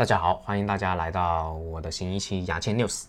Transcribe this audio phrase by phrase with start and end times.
[0.00, 3.04] 大家好，欢迎大家来到我的新一期牙签 news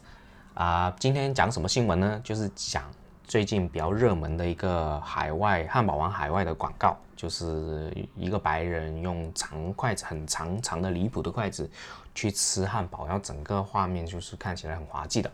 [0.53, 2.21] 啊、今天讲什么新闻呢？
[2.21, 2.83] 就是讲
[3.23, 11.71] 最近比较热门的一个海外汉堡王海外的广告，就是一个白人用长筷子，很长长的离谱的筷子
[12.13, 15.31] 去吃汉堡，然后整个画面就是看起来很滑稽的。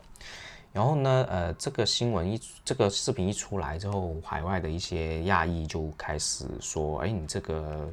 [0.72, 7.90] 然后呢，呃，这个新闻一这个视频一出来之后，海外的一些亚裔就开始说：“哎，你这个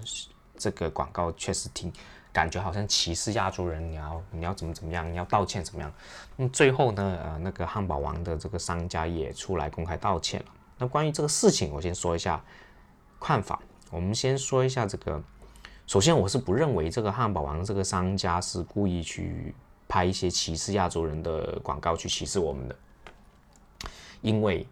[0.56, 1.92] 这个广告确实挺
[2.36, 5.90] 感觉好像歧视亚洲人，你要你要怎么怎么样，你要道歉怎么样？”
[6.36, 10.46] 那最后呢，呃，那个汉堡王的这个商家也出来公开道歉了。
[10.78, 12.44] 那关于这个事情，我先说一下
[13.22, 13.62] 看法。
[13.90, 15.24] 我们先说一下这个，
[15.88, 19.56] 首先我是不认为这个汉堡王这个商家是故意去
[19.88, 22.76] 拍一些歧视亚洲人的广告去歧视我们的，
[24.20, 24.68] 因为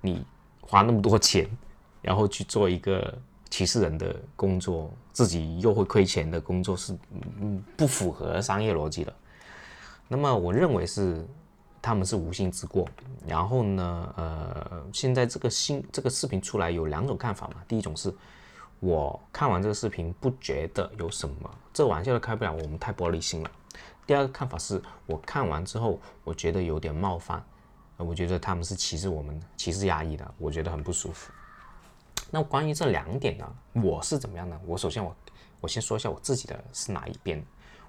[0.00, 0.26] 你
[0.60, 1.48] 花那么多钱，
[2.02, 3.16] 然后去做一个
[3.54, 6.92] 歧视人的工作，自己又会亏钱的工作是
[7.76, 9.14] 不符合商业逻辑的。
[10.08, 11.24] 那么我认为是
[11.80, 12.84] 他们是无心之过。
[13.24, 17.62] 然后呢，呃，现在这个新这个视频出来有两种看法嘛。
[17.68, 18.12] 第一种是
[18.80, 23.50] 我看完这个视频不觉得有什么，这玩笑都开不了，我们太玻璃心了。
[24.04, 27.40] 第二个看法是我看完之后，我觉得有点冒犯，
[27.98, 31.32] 我觉得他们是歧视我们，歧视压抑的，我觉得很不舒服。
[32.34, 34.60] 那关于这两点呢，我是怎么样呢？
[34.66, 35.14] 我首先我
[35.60, 37.40] 我先说一下我自己的是哪一边，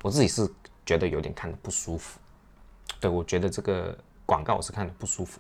[0.03, 0.47] 我自己是
[0.85, 2.19] 觉得有点看的不舒服。
[2.99, 5.39] 对我觉得这个广告我是看的不舒服，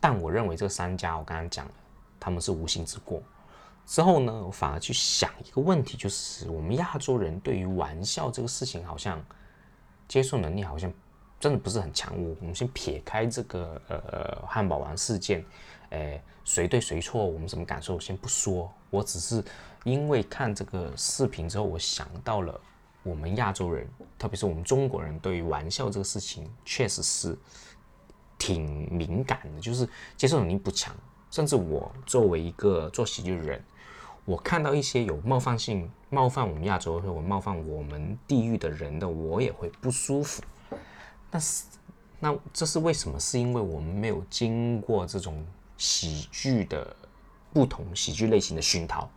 [0.00, 1.72] 但我认为这三家我刚刚讲了，
[2.18, 3.22] 他们是无心之过。
[3.86, 9.24] 之后呢，我反而去想一个问题，就是我们亚洲人对于玩笑这个事情，好像
[10.08, 10.92] 接受能力好像
[11.42, 12.16] 真的不是很强。
[12.22, 15.44] 我我们先撇开这个呃汉堡王事件，
[15.90, 18.72] 呃谁对谁错，我们什么感受先不说。
[18.90, 19.42] 我只是
[19.82, 22.60] 因为看这个视频之后，我想到了
[23.02, 23.84] 我们亚洲人，
[24.16, 27.36] 特别是我们中国人对于玩笑这个事情，确实是
[28.38, 30.94] 挺敏感的，就是接受能力不强。
[31.32, 33.60] 甚至我作为一个做喜剧的人，
[34.24, 40.40] 我看到一些有冒犯性、冒犯我们亚洲或者冒犯我们地域的人的，我也会不舒服。
[41.32, 41.64] 但是，
[42.20, 43.18] 那这是为什么？
[43.18, 45.42] 是因为我们没有经过这种
[45.78, 46.94] 喜剧的
[47.54, 49.10] 不同喜剧类型的熏陶。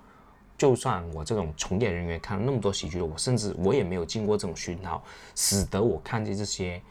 [0.57, 5.03] 就算我这种从业人员看了那么多喜剧，我甚至我也没有经过这种熏陶，
[5.35, 6.81] 使得我看见这些、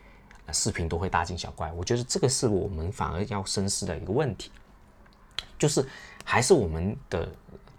[0.52, 1.72] 视频都会大惊小怪。
[1.72, 4.50] 我觉得这个是我们反而要深思的一个问题。
[5.58, 5.88] 就是
[6.22, 7.26] 还是我们的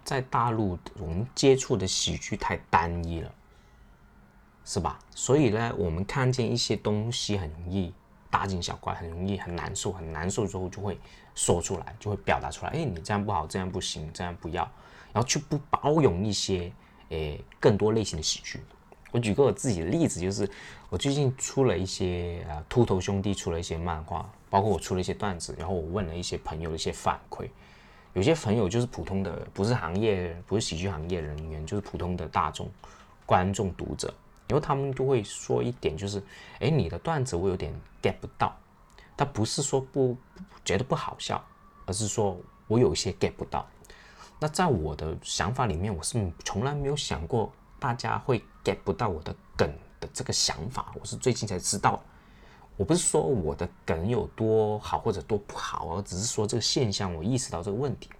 [0.02, 3.32] 在大陆我们接触的喜剧太单一了，
[4.66, 4.98] 是吧？
[5.14, 7.94] 所以呢，我们看见一些东西很容易
[8.28, 10.98] 大惊小怪，很容易很难受，很难受之后就会
[11.36, 12.72] 说出来，就会表达出来。
[12.72, 14.64] 哎，你这样不好，这样不行，这样不要，
[15.12, 16.72] 然后去不包容一些
[17.10, 18.60] 诶更多类型的喜剧。
[19.12, 20.50] 我举个我自己的例子，就是
[20.90, 27.48] 我最近出了一些呃秃头兄弟出了一些漫画，包括我出了一些段子，然后我问了一些朋友的一些反馈。
[28.14, 32.68] 有些朋友就是普通的，不是行业，不是喜剧行业人员，就是普通的大众
[33.24, 34.12] 观众读者，
[34.48, 36.22] 然后他们就会说一点，就是，
[36.60, 38.56] 哎，你的段子我有点 get 不到，
[39.16, 40.16] 他不是说不
[40.64, 41.42] 觉得不好笑，
[41.86, 42.36] 而是说
[42.68, 43.66] 我有一些 get 不到。
[44.38, 49.68] 那在我的想法里面，我是从来没有想过大家会 get 不到我的梗
[49.98, 52.02] 的这个想法，我是最近才知道。
[52.76, 58.10] 我不是说我的梗有多好或者多不好而只是说这个现象，我意识到这个问题。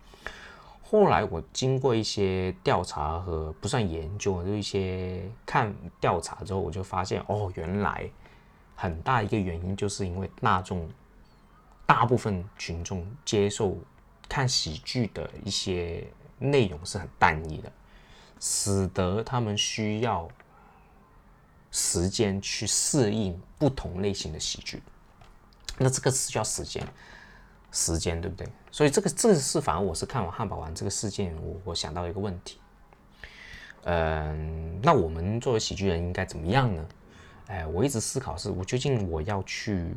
[0.88, 8.08] 后来我经过一些调查和不算研究，就一些看调查之后，我就发现哦，原来
[8.74, 10.88] 很大一个原因就是因为大众
[11.84, 13.76] 大部分群众接受
[14.28, 16.06] 看喜剧的一些
[16.38, 17.72] 内容是很单一的，
[18.38, 20.28] 使得他们需要。
[21.72, 24.82] 时间去适应不同类型的喜剧，
[25.76, 26.82] 那这个是需要时间，
[27.76, 28.48] 时间对不对？
[28.70, 32.58] 所以这个这个是反而我是看完汉堡王这个事件，我我想到一个问题，
[33.84, 36.88] 嗯，那我们作为喜剧人应该怎么样呢？
[37.48, 39.94] 哎，我一直思考是，我究竟我要去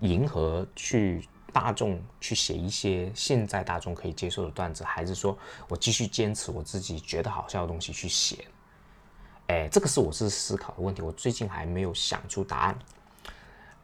[0.00, 8.44] 迎合去大众去写一些现在大众可以接受的段子，还是说我继续坚持我自己觉得好笑的东西去写？
[9.46, 12.78] 哎，这个是我是思考的问题，我最近还没有想出答案，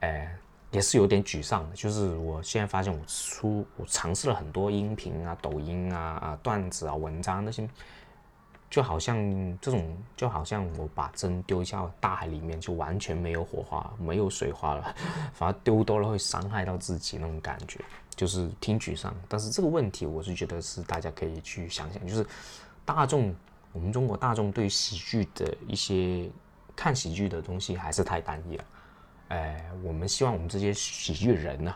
[0.01, 0.37] 哎，
[0.75, 1.75] 也是有点沮丧的。
[1.77, 7.67] 就是我现在发现，我出我尝试了很多音频啊、抖音啊、啊段子啊、文章那些，
[8.69, 9.17] 就好像
[9.61, 14.95] 这种，就好像我把针丢下大海里面，就完全没有火花、没有水花了，
[15.33, 17.81] 反而丢多了会伤害到自己那种感觉，
[18.15, 19.15] 就是挺沮丧。
[19.29, 22.27] 但是这个问题，我是觉得是大家可以去想想，就是
[22.85, 23.35] 大众。
[23.73, 26.31] 我们中国大众对喜剧的一些
[26.77, 28.65] 看喜剧的东西还是太单一了。
[29.35, 31.75] 呃，我们希望我们这些喜剧人呢，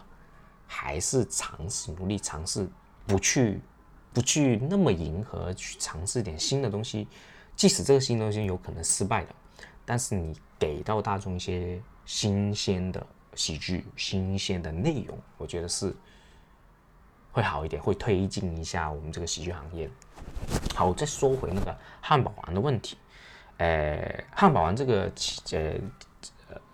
[0.64, 2.68] 还是尝试努力尝试，
[3.04, 3.60] 不去
[4.14, 7.08] 不去那么迎合，去尝试点新的东西。
[7.56, 9.34] 即使这个新东西有可能失败的，
[9.84, 15.92] 但是你给到大众一些新鲜的喜剧、新鲜的内容，我觉得是
[17.32, 19.90] 会好一点，会推进一下我们这个喜剧行业。
[20.76, 22.96] 好，再说回那个汉堡王的问题。
[23.56, 25.10] 呃，汉堡王这个
[25.50, 25.74] 呃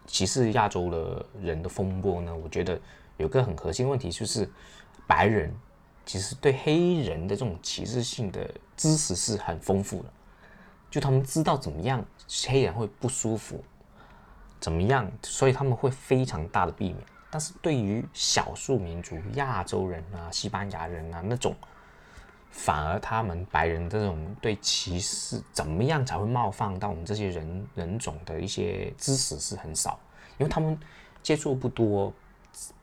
[0.06, 2.80] 歧视亚洲的人的风波呢，我觉得
[3.16, 4.48] 有个很核心问题，就是
[5.06, 5.54] 白人
[6.04, 10.12] 其实对黑人的这种歧视性的知识是很丰富的。
[10.90, 12.04] 就他们知道怎么样
[12.46, 13.62] 黑人会不舒服，
[14.60, 16.98] 怎么样，所以他们会非常大的避免。
[17.30, 21.52] 但是对于少数民族、亚洲人啊、西班牙人啊那种，
[22.56, 29.98] 反而他们白人这种对歧视怎么样才会冒犯到我们这些人人种的一些知识是很少，
[30.38, 30.78] 因为他们
[31.20, 32.12] 接触不多，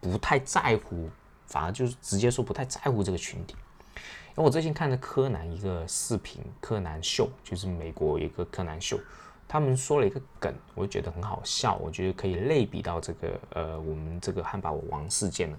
[0.02, 1.10] 不太在乎，
[1.48, 3.56] 反而就是直接说不太在乎这个群体。
[3.86, 9.00] 因为我最近看了柯南一个视频，柯南秀就是美国一个柯南秀，
[9.48, 15.58] 他们说了一个梗，我觉得很好笑，我觉得可以类比到这个呃我们这个汉堡王事件了。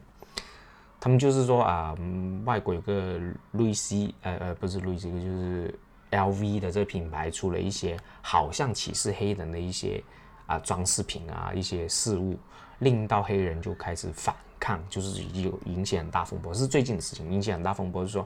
[1.03, 1.99] 他们就是说啊，
[2.45, 3.19] 外国有个
[3.51, 5.75] 路易斯，呃呃不是路易斯，就是
[6.13, 10.01] LV 的这个品牌出了一些好像歧视黑人的一些
[10.47, 12.39] 啊装饰品啊一些事物，
[12.79, 14.33] 令到黑人就开始反。
[14.61, 18.25] 抗就是有引起很大风波，是最近的事情引起很大风波，是说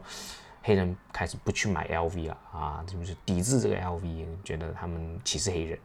[0.62, 5.78] 黑人开始不去买 LV 了啊，就是抵制这个 LV，觉得他们歧视黑人。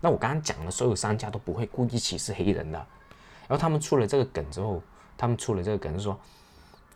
[0.00, 2.78] 那我刚刚讲的所有商家都不会故意歧视黑人的，
[3.46, 4.82] 然后他们出了这个梗之后，
[5.16, 6.18] 他们出了这个梗说，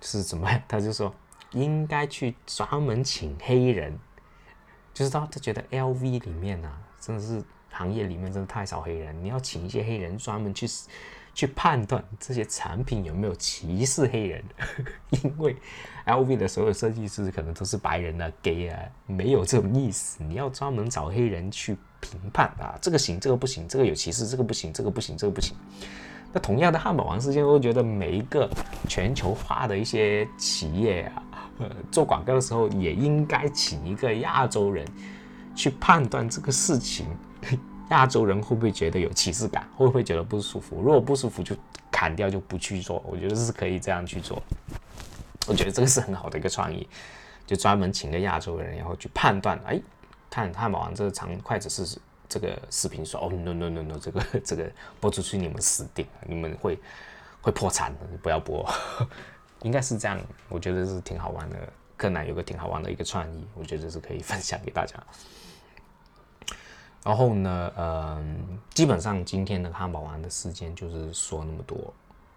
[0.01, 0.49] 是怎么？
[0.67, 1.15] 他就说
[1.53, 3.99] 应该去专门请黑人，
[4.95, 10.67] 就是他他觉得 LV 里面啊，真的是行业里面真的太少黑人，你要请一些黑人专门去。
[11.35, 14.45] 去判断这些产品有没有歧视黑人，
[15.11, 15.55] 因为
[16.05, 20.21] LV 的所有设计师可能都是白人啊、gay 啊，没有这种意思。
[20.25, 25.57] 你要专门找黑人去评判啊，这个行，这个不行，这个有歧视，这个不行，这个不行，这个不行。
[26.33, 28.49] 那同样的汉堡王事件，我觉得每一个
[28.87, 31.23] 全球化的一些企业啊，
[31.59, 34.87] 呃，做广告的时候也应该请一个亚洲人
[35.55, 37.07] 去判断这个事情。
[37.91, 39.67] 亚洲人会不会觉得有歧视感？
[39.75, 40.77] 会不会觉得不舒服？
[40.83, 41.57] 如果不舒服，就
[41.91, 43.03] 砍掉，就不去做。
[43.09, 44.43] 我觉得是可以这样去做。
[45.47, 46.87] 我觉得这个是很好的一个创意，
[47.47, 49.59] 就专门请个亚洲人，然后去判断。
[49.65, 49.81] 哎，
[50.29, 51.99] 看汉堡王这个长筷子是
[52.29, 54.71] 这个视频说，哦，no no no no，这个 这个
[55.01, 56.79] 播出去你们死定了，你们会
[57.41, 58.69] 会破产的，不要播。
[59.63, 61.57] 应该是这样，我觉得是挺好玩的。
[61.97, 64.95] 柯南有个挺好玩的一个创意，我觉得是可以分享给大家。
[67.03, 71.93] 然后呢，嗯，基本上今天的汉堡王的事件就是说那么多，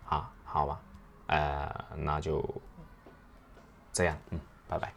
[0.07, 0.81] 啊，好吧，
[1.27, 2.43] 呃，那就
[3.93, 4.91] 这样，嗯，拜拜。